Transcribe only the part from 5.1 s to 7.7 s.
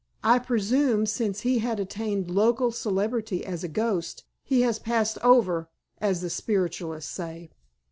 over, as the spiritists say."